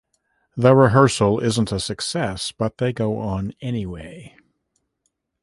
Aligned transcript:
The 0.57 0.75
rehearsal 0.75 1.39
isn't 1.41 1.71
a 1.71 1.79
success, 1.79 2.51
but 2.51 2.79
they 2.79 2.91
go 2.91 3.19
on 3.19 3.53
anyway. 3.61 4.35